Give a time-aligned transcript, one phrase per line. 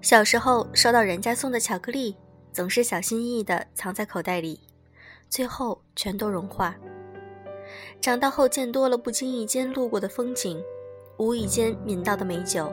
[0.00, 2.16] 小时候收到人家送的巧克力，
[2.50, 4.60] 总是小心翼翼地藏在口袋里，
[5.28, 6.74] 最后全都融化。
[8.00, 10.64] 长大后见多了不经意间路过的风景，
[11.18, 12.72] 无意间抿到的美酒，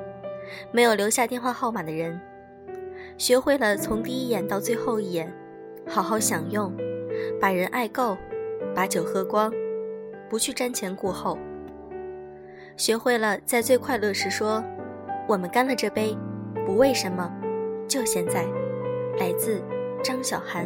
[0.71, 2.19] 没有留下电话号码的人，
[3.17, 5.33] 学会了从第一眼到最后一眼，
[5.87, 6.75] 好好享用，
[7.39, 8.17] 把人爱够，
[8.75, 9.51] 把酒喝光，
[10.29, 11.37] 不去瞻前顾后。
[12.75, 14.63] 学会了在最快乐时说
[15.29, 16.17] ：“我们干了这杯。”
[16.65, 17.29] 不为什么，
[17.87, 18.45] 就现在。
[19.19, 19.61] 来自
[20.01, 20.65] 张小涵。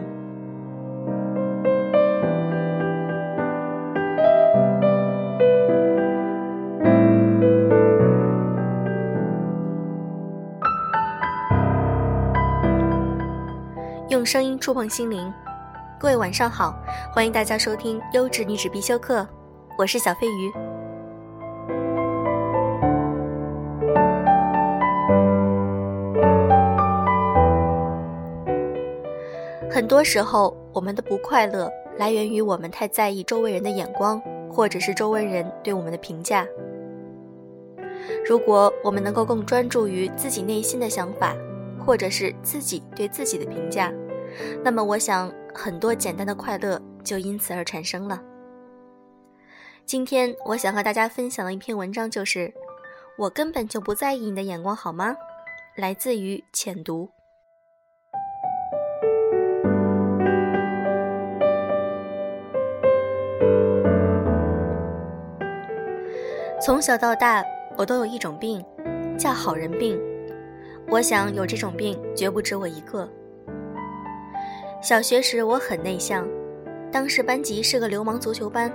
[14.09, 15.33] 用声音触碰心灵，
[15.99, 16.73] 各位晚上好，
[17.13, 19.27] 欢迎大家收听优质女子必修课，
[19.77, 20.49] 我是小飞鱼。
[29.69, 36.47] 很多时候，我们的不快乐来源于我们太在意周围人的眼光，或者是周围人对我们的评价。
[38.25, 41.35] 如果我们能够更专注于自己内心的想法，
[41.87, 43.93] 或者是自己对自己的评价，
[44.61, 48.21] 那么我想很多简单的快乐就因此而产生了。
[49.85, 52.53] 今天我想和大家分享的一篇文章就是
[53.17, 55.15] ：“我根本就不在意你的眼光，好吗？”
[55.77, 57.09] 来自于浅读。
[66.59, 67.45] 从小到大，
[67.77, 68.61] 我都有一种病，
[69.17, 69.97] 叫好人病。
[70.89, 73.07] 我想有这种病绝不止我一个。
[74.81, 76.25] 小学时我很内向，
[76.91, 78.71] 当时班级是个流氓足球班，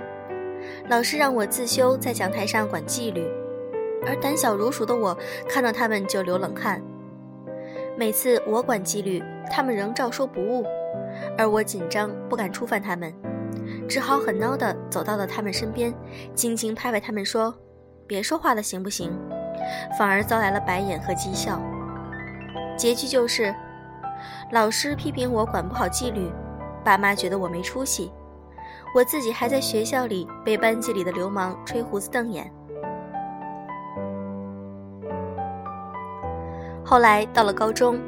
[0.89, 3.25] 老师让我自修在讲台上管纪律，
[4.05, 5.17] 而胆小如鼠的我
[5.49, 6.79] 看到他们就流冷汗。
[7.97, 10.63] 每次我管纪律，他们仍照说不误，
[11.35, 13.11] 而我紧张不敢触犯他们，
[13.87, 15.91] 只好很孬地走到了他们身边，
[16.35, 17.53] 轻轻拍拍他们说。
[18.05, 19.11] 别说话了，行不行？
[19.97, 21.59] 反而遭来了白眼和讥笑。
[22.75, 23.53] 结局就是，
[24.51, 26.31] 老师批评我管不好纪律，
[26.83, 28.11] 爸妈觉得我没出息，
[28.95, 32.51] 我自己还在学校里被班级里的流氓吹胡子瞪眼。
[36.83, 37.99] 后来到了高中，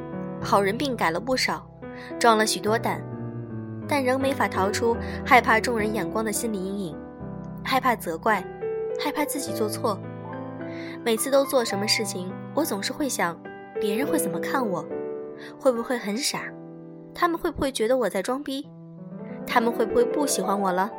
[0.41, 1.65] 好人病改了不少，
[2.19, 3.01] 壮了许多胆，
[3.87, 6.97] 但仍没法逃出害怕众人眼光的心理阴影，
[7.63, 8.43] 害怕责怪。
[8.97, 9.99] 害怕自己做错，
[11.03, 13.37] 每次都做什么事情，我总是会想，
[13.79, 14.85] 别人会怎么看我？
[15.59, 16.51] 会不会很傻？
[17.13, 18.67] 他们会不会觉得我在装逼？
[19.45, 20.91] 他们会不会不喜欢我了？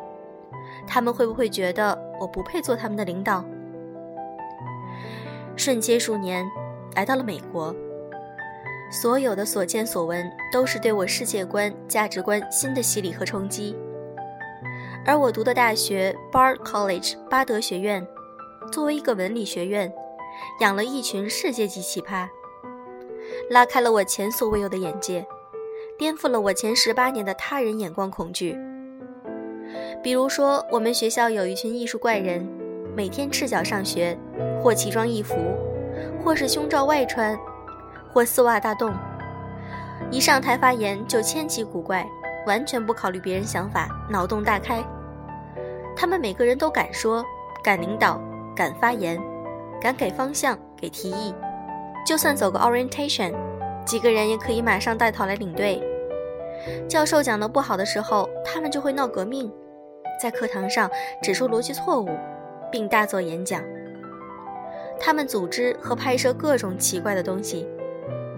[0.86, 3.44] 他们会不会觉得我不配做他们的领导？
[5.56, 6.46] 瞬间数年，
[6.94, 7.74] 来到了美国，
[8.90, 13.74] 所有的所见所闻都是对我世界观、价值观新的洗礼和冲击。
[15.04, 18.06] 而我读的大学 Bard College 巴德学院，
[18.70, 19.92] 作为一个文理学院，
[20.60, 22.28] 养了一群世界级奇葩，
[23.50, 25.26] 拉开了我前所未有的眼界，
[25.98, 28.58] 颠覆了我前十八年的他人眼光恐惧。
[30.02, 32.46] 比如说，我们学校有一群艺术怪人，
[32.94, 34.16] 每天赤脚上学，
[34.62, 35.36] 或奇装异服，
[36.22, 37.38] 或是胸罩外穿，
[38.12, 38.94] 或丝袜大洞，
[40.10, 42.06] 一上台发言就千奇古怪，
[42.46, 44.84] 完全不考虑别人想法，脑洞大开。
[45.96, 47.24] 他们每个人都敢说，
[47.62, 48.20] 敢领导，
[48.54, 49.20] 敢发言，
[49.80, 51.34] 敢给方向，给提议。
[52.06, 53.34] 就算走个 orientation，
[53.84, 55.82] 几个人也可以马上带头来领队。
[56.88, 59.52] 教授讲的不好的时候，他们就会闹革命，
[60.22, 60.88] 在课堂上
[61.20, 62.08] 指出逻辑错误，
[62.70, 63.60] 并大做演讲。
[65.00, 67.66] 他们组织和拍摄各种奇怪的东西，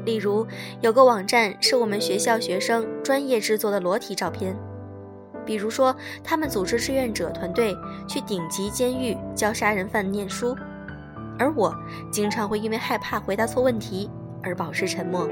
[0.06, 0.46] 例如
[0.80, 4.56] 有个网站是我们学校学生专业制作的裸体照片。
[5.44, 5.94] 比如说，
[6.24, 7.76] 他们组织志愿者团队
[8.06, 10.56] 去顶级监狱教杀人犯念书，
[11.38, 11.74] 而我
[12.10, 14.10] 经常会因为害怕回答错问题
[14.42, 15.28] 而保持沉默。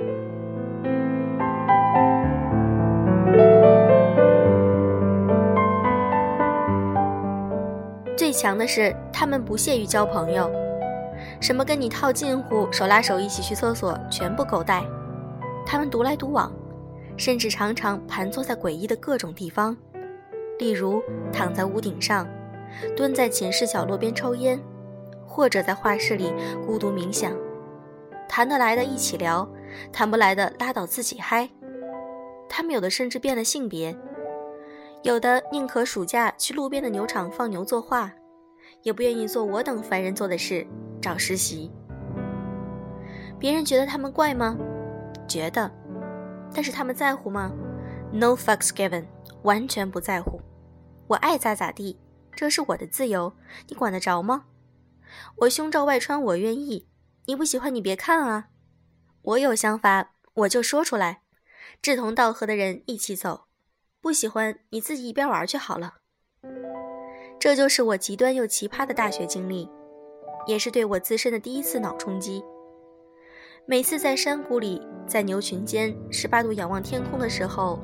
[8.17, 10.51] 最强的是，他们不屑于交朋友，
[11.41, 14.83] 什么跟你套近乎、手拉手一起去厕所，全部狗带。
[15.67, 16.51] 他们独来独往，
[17.17, 19.77] 甚至常常盘坐在诡异的各种地方。
[20.59, 22.27] 例如躺在屋顶上，
[22.97, 24.59] 蹲在寝室角落边抽烟，
[25.37, 26.33] 或者在画室里
[26.65, 27.31] 孤独冥想。
[28.27, 29.47] 谈得来的一起聊，
[29.93, 31.47] 谈不来的拉倒自己嗨。
[32.49, 33.95] 他们有的甚至变了性别，
[35.03, 38.11] 有的宁可暑假去路边的牛场放牛作画，
[38.83, 40.67] 也不愿意做我等凡人做的事，
[41.03, 41.71] 找实习。
[43.39, 44.57] 别人觉得他们怪吗？
[45.29, 45.71] 觉得。
[46.55, 47.53] 但是他们在乎吗
[48.11, 49.05] ？No fucks given，
[49.43, 50.41] 完全不在乎。
[51.09, 51.99] 我爱咋咋地，
[52.35, 53.31] 这是我的自由，
[53.69, 54.45] 你管得着吗？
[55.37, 56.89] 我胸罩外穿我愿意，
[57.27, 58.49] 你不喜欢你别看啊。
[59.23, 61.23] 我有想法我就说出来，
[61.83, 63.47] 志同道合的人一起走，
[64.01, 65.95] 不喜欢你自己一边玩去好了。
[67.39, 69.69] 这就是我极端又奇葩的大学经历，
[70.47, 72.43] 也是对我自身的第一次脑冲击。
[73.67, 77.81] 每次在山谷里，在牛群间，十八度仰望天空的时候，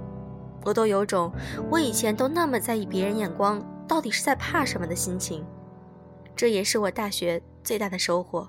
[0.65, 1.33] 我都有种
[1.71, 5.45] 我以前都那么在意别人眼光，到底是在怕什么的心情。
[6.35, 8.49] 这也是我大学最大的收获。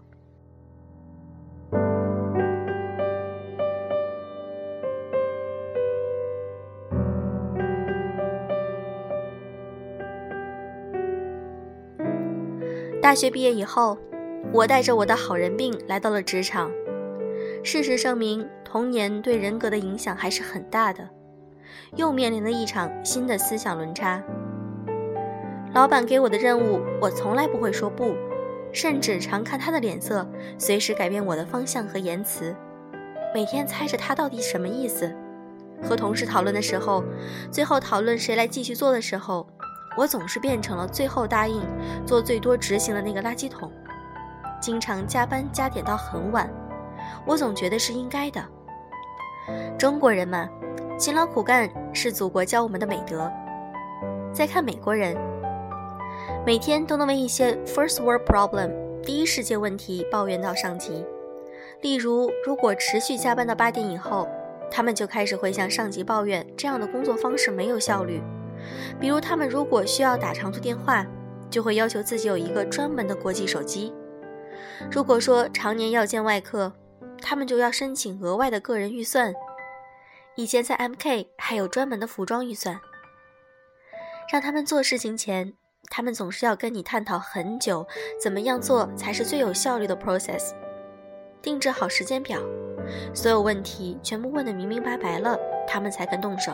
[13.01, 13.97] 大学毕业以后，
[14.51, 16.71] 我带着我的好人病来到了职场。
[17.61, 21.07] 事实证明，童年对人格的影响还是很大的。
[21.95, 24.23] 又面临了一场新的思想轮差。
[25.73, 28.15] 老板给我的任务，我从来不会说不，
[28.71, 30.23] 甚至常看他的脸色，
[30.55, 32.55] 随时改变我的方向和言辞。
[33.33, 35.11] 每天猜着他到底什么意思。
[35.81, 37.03] 和同事讨论的时候，
[37.49, 39.47] 最后讨论谁来继续做的时候，
[39.97, 41.59] 我总是变成了最后答应
[42.05, 43.71] 做最多执行的那个垃圾桶。
[44.61, 46.47] 经常加班加点到很晚。
[47.25, 48.45] 我总觉得是应该的。
[49.77, 50.47] 中国人嘛，
[50.99, 53.29] 勤劳苦干是祖国教我们的美德。
[54.31, 55.17] 再看美国人，
[56.45, 58.71] 每天都能为一些 first world problem
[59.01, 61.05] 第一世界问题抱怨到上级。
[61.81, 64.27] 例如，如果持续加班到八点以后，
[64.71, 68.21] 他们就开始会向上级抱怨这样的工作方式没有效率。
[68.99, 71.05] 比如，他们如果需要打长途电话，
[71.49, 73.93] 就会要求自己有一个专门的国际手机。
[74.89, 76.71] 如果说常年要见外客，
[77.21, 79.33] 他们就要申请额外的个人预算，
[80.35, 82.79] 以前在 MK 还有专门的服装预算。
[84.31, 85.53] 让他们做事情前，
[85.89, 87.85] 他们总是要跟你探讨很久，
[88.21, 90.51] 怎么样做才是最有效率的 process，
[91.41, 92.39] 定制好时间表，
[93.13, 95.37] 所有问题全部问得明明白白了，
[95.67, 96.53] 他们才肯动手。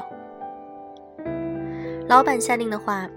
[2.07, 3.07] 老板下令的话，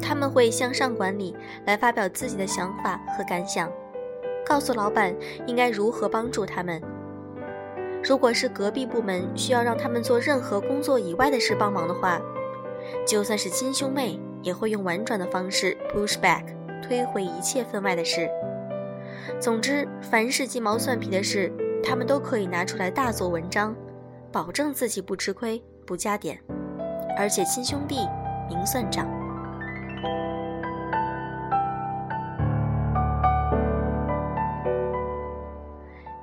[0.00, 3.70] 他们会向上管理来发表自己的想法和感想。
[4.44, 5.14] 告诉老板
[5.46, 6.82] 应该如何帮助他们。
[8.02, 12.20] 如果是隔壁部门需要让他们做任何工作以外的事帮忙的话，
[13.06, 16.44] 就算是亲兄妹也会用婉转的方式 push back
[16.82, 18.28] 推回一切分外的事。
[19.40, 21.52] 总之，凡是鸡毛蒜皮的事，
[21.82, 23.74] 他们都可以拿出来大做文章，
[24.30, 26.38] 保证自己不吃亏、不加点，
[27.16, 28.08] 而且亲兄弟
[28.48, 29.06] 明算账。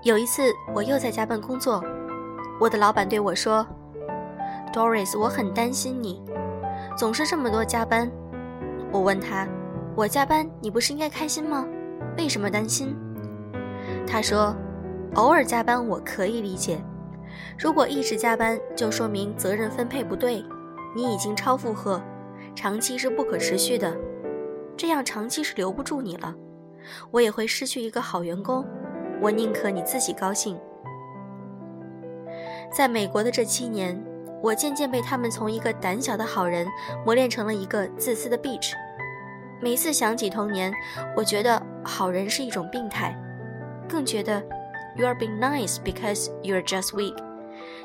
[0.04, 1.84] 有一次，我又在加班工作，
[2.60, 3.66] 我的老板对我说
[4.74, 6.24] ：“Doris，我很担心你，
[6.98, 8.10] 总是这么多加班。”
[8.92, 9.48] 我问他
[9.96, 11.66] ：“我加班，你不是应该开心吗？
[12.18, 12.96] 为什么担心？”
[14.06, 14.56] 他说
[15.16, 16.82] ：“偶尔加班我可以理解，
[17.58, 20.44] 如果一直加班，就说明责任分配不对，
[20.96, 22.02] 你已经超负荷，
[22.56, 23.96] 长期是不可持续的，
[24.76, 26.34] 这样长期是留不住你了，
[27.12, 28.66] 我也会失去一个好员工。”
[29.22, 30.58] 我宁可你自己高兴。
[32.72, 34.02] 在美国的这七年，
[34.42, 36.68] 我渐渐被他们从一个胆小的好人
[37.06, 38.74] 磨练成了一个自私的 bitch。
[39.62, 40.74] 每次想起童年，
[41.16, 43.14] 我觉得好人是一种病态，
[43.88, 44.42] 更觉得
[44.96, 47.16] you are being nice because you are just weak。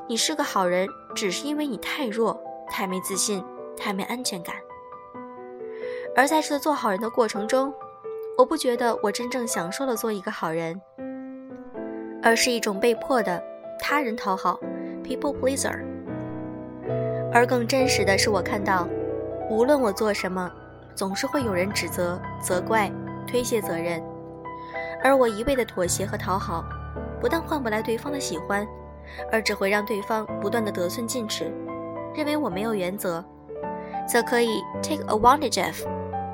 [0.06, 3.42] 你是个好人，只是因为你太弱、太没自信、
[3.76, 4.54] 太没安全感。
[6.14, 7.74] 而在这做好人的过程中，
[8.38, 10.80] 我不觉得我真正享受了做一个好人。
[12.22, 13.42] 而是一种被迫的
[13.78, 14.58] 他人讨好
[15.02, 15.84] ，people pleaser。
[17.34, 18.88] 而更真实的是，我看到，
[19.50, 20.48] 无论我做什么，
[20.94, 22.88] 总是会有人指责、责怪、
[23.26, 24.00] 推卸责任，
[25.02, 26.64] 而我一味的妥协和讨好，
[27.20, 28.64] 不但换不来对方的喜欢，
[29.32, 31.52] 而只会让对方不断的得寸进尺，
[32.14, 33.22] 认为我没有原则，
[34.06, 35.84] 则可以 take advantage of。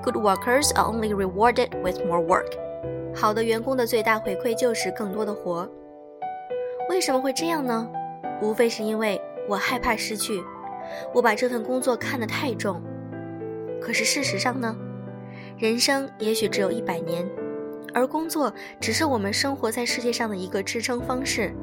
[0.02, 2.52] Good workers are only rewarded with more work。
[3.14, 5.66] 好的员工的最大回馈就是更多的活。
[6.90, 7.88] 为什么会这样呢？
[8.42, 10.42] 无非是因为我害怕失去，
[11.14, 12.82] 我把这份工作看得太重。
[13.80, 14.76] 可是事实上呢，
[15.58, 17.28] 人生也许只有一百年，
[17.94, 21.54] 而工作只是我们生活在世界上的一个支撑方式。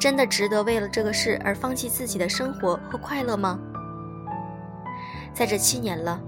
[0.00, 3.60] 真的值得为了这个事而放弃自己的生活和快乐吗？
[5.34, 6.18] 在这七年了，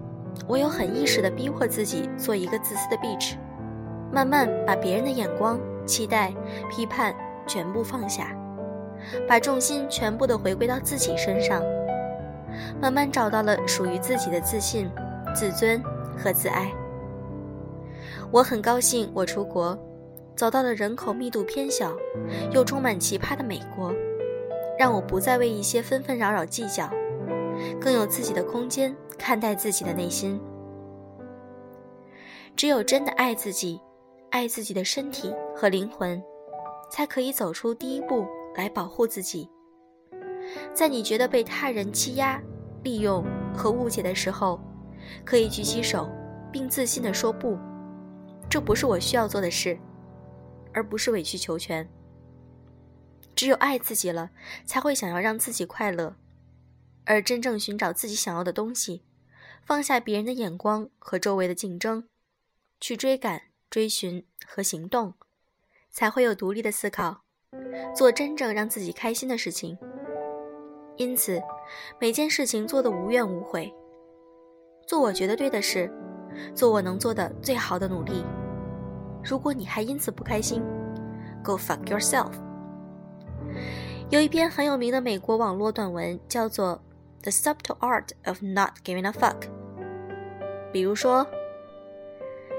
[0.46, 3.36] 我有很意识地逼迫自己做一个自私的 bitch，
[4.12, 6.32] 慢慢把别人的眼光、期待、
[6.70, 7.14] 批判
[7.46, 8.36] 全部放下，
[9.26, 11.62] 把重心全部的回归到自己身上，
[12.80, 14.90] 慢慢找到了属于自己的自信、
[15.34, 15.82] 自尊
[16.16, 16.72] 和自爱。
[18.32, 19.78] 我很高兴，我出国。
[20.36, 21.94] 走到了人口密度偏小，
[22.50, 23.92] 又充满奇葩的美国，
[24.78, 26.88] 让我不再为一些纷纷扰扰计较，
[27.78, 30.40] 更有自己的空间看待自己的内心。
[32.56, 33.78] 只有真的爱自己，
[34.30, 36.22] 爱自己的身体和灵魂，
[36.90, 39.46] 才可以走出第一步来保护自己。
[40.72, 42.40] 在你觉得被他人欺压、
[42.82, 44.60] 利用和误解的时候，
[45.24, 46.10] 可以举起手，
[46.52, 47.58] 并自信地说不，
[48.48, 49.78] 这不是我需要做的事。
[50.72, 51.88] 而不是委曲求全。
[53.34, 54.30] 只有爱自己了，
[54.64, 56.14] 才会想要让自己快乐，
[57.06, 59.02] 而真正寻找自己想要的东西，
[59.64, 62.08] 放下别人的眼光和周围的竞争，
[62.80, 65.14] 去追赶、追寻和行动，
[65.90, 67.24] 才会有独立的思考，
[67.96, 69.76] 做真正让自己开心的事情。
[71.00, 71.42] 因此，
[71.98, 73.72] 每件事情做得无怨无悔，
[74.86, 75.90] 做我觉得对的事，
[76.54, 78.22] 做我能做的最好的努力。
[79.24, 80.62] 如果你还因此不开心
[81.42, 82.32] ，Go fuck yourself。
[84.10, 86.78] 有一篇很有名的美国网络短文叫做
[87.22, 89.40] 《The Subtle Art of Not Giving a Fuck》。
[90.70, 91.26] 比如说，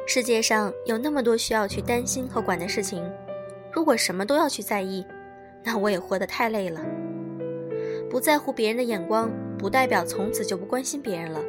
[0.07, 3.07] 世界上有那么多需要去担心和管的事情，
[3.71, 5.05] 如果什么都要去在意，
[5.63, 6.81] 那我也活得太累了。
[8.11, 11.39] 不在乎别人的眼光，不代表从此就不关心别人了，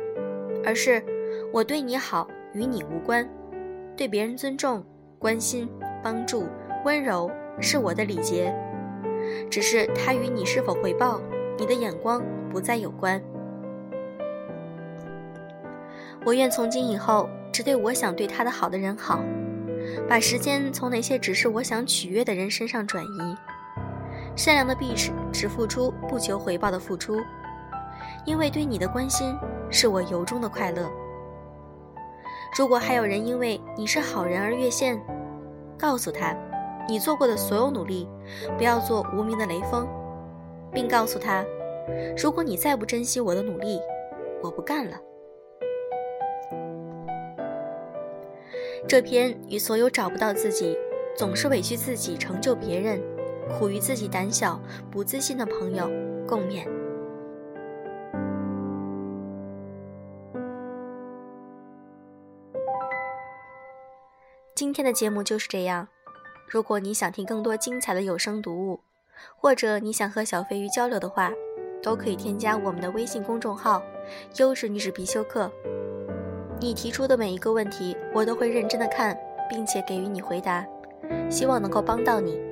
[0.64, 1.02] 而是
[1.52, 3.28] 我对你好与你无关，
[3.96, 4.82] 对别人尊重。
[5.18, 5.68] 关心、
[6.02, 6.46] 帮助、
[6.84, 8.54] 温柔是我的礼节，
[9.50, 11.20] 只是他与你是否回报、
[11.58, 13.20] 你的眼光不再有关。
[16.24, 19.24] 我愿从今以后只对我想对他的好的人好，
[20.08, 23.36] 把时间从那些只是我想取悦的人身上转移。
[24.34, 27.16] 善良的 bitch 只付出不求回报的付出，
[28.24, 29.36] 因为对你的关心
[29.70, 30.90] 是我由衷的快乐。
[32.56, 35.00] 如果还有人因为你是好人而越线，
[35.78, 36.34] 告诉他，
[36.88, 38.08] 你做过的所有努力，
[38.56, 39.86] 不要做无名的雷锋，
[40.72, 41.44] 并告诉他，
[42.16, 43.80] 如果你再不珍惜我的努力，
[44.42, 44.98] 我不干了。
[48.88, 50.76] 这篇与所有找不到自己，
[51.16, 53.00] 总是委屈自己成就别人，
[53.52, 55.88] 苦于自己胆小不自信的朋友
[56.26, 56.66] 共勉。
[64.54, 65.88] 今天的节目就是这样。
[66.48, 68.80] 如果你想听更多精彩的有声读物，
[69.36, 71.32] 或者你想和小飞鱼交流的话，
[71.82, 73.82] 都可以添加我们的微信公众号
[74.38, 75.50] “优质女子必修课”。
[76.60, 79.18] 你提出的每一个问题，我都会认真的看，
[79.48, 80.64] 并且给予你回答。
[81.30, 82.51] 希望能够帮到你。